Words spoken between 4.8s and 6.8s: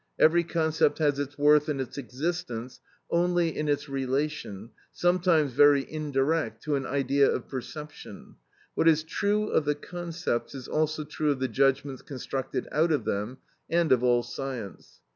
sometimes very indirect, to